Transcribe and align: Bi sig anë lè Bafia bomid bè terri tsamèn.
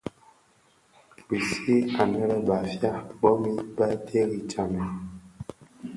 Bi 1.27 1.37
sig 1.49 1.83
anë 2.03 2.23
lè 2.31 2.37
Bafia 2.47 2.91
bomid 3.21 3.59
bè 3.77 3.87
terri 4.07 4.41
tsamèn. 4.49 4.87